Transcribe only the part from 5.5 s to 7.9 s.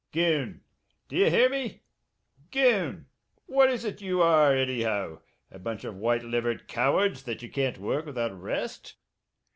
a bunch of white livered cowards that ye can't